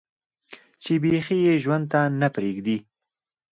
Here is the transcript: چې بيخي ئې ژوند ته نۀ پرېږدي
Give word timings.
چې 0.83 0.91
بيخي 1.03 1.37
ئې 1.45 1.53
ژوند 1.63 1.85
ته 1.91 1.99
نۀ 2.19 2.27
پرېږدي 2.35 2.77